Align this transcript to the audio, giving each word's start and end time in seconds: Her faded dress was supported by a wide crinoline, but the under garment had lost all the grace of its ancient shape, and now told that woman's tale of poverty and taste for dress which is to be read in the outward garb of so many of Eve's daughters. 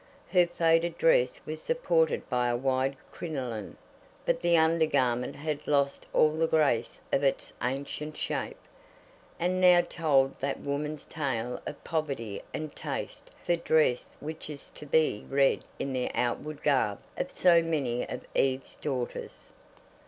Her 0.31 0.47
faded 0.47 0.97
dress 0.97 1.39
was 1.45 1.61
supported 1.61 2.27
by 2.27 2.47
a 2.49 2.57
wide 2.57 2.95
crinoline, 3.11 3.77
but 4.25 4.39
the 4.39 4.57
under 4.57 4.87
garment 4.87 5.35
had 5.35 5.59
lost 5.67 6.07
all 6.11 6.31
the 6.31 6.47
grace 6.47 6.99
of 7.13 7.23
its 7.23 7.53
ancient 7.61 8.17
shape, 8.17 8.57
and 9.39 9.61
now 9.61 9.81
told 9.81 10.39
that 10.39 10.59
woman's 10.59 11.05
tale 11.05 11.61
of 11.67 11.83
poverty 11.83 12.41
and 12.51 12.75
taste 12.75 13.29
for 13.45 13.55
dress 13.57 14.07
which 14.19 14.49
is 14.49 14.71
to 14.71 14.87
be 14.87 15.23
read 15.29 15.63
in 15.77 15.93
the 15.93 16.09
outward 16.15 16.63
garb 16.63 16.97
of 17.15 17.29
so 17.29 17.61
many 17.61 18.03
of 18.09 18.25
Eve's 18.33 18.77
daughters. 18.77 19.51